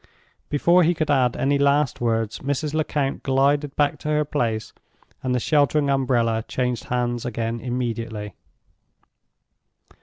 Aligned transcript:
Before 0.49 0.81
he 0.81 0.95
could 0.95 1.11
add 1.11 1.37
any 1.37 1.59
last 1.59 2.01
words, 2.01 2.39
Mrs. 2.39 2.73
Lecount 2.73 3.21
glided 3.21 3.75
back 3.75 3.99
to 3.99 4.07
her 4.09 4.25
place, 4.25 4.73
and 5.21 5.35
the 5.35 5.39
sheltering 5.39 5.91
umbrella 5.91 6.43
changed 6.47 6.85
hands 6.85 7.23
again 7.23 7.59
immediately. 7.59 8.33